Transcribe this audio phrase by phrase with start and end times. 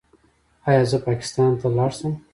[0.69, 2.13] ایا زه پاکستان ته لاړ شم؟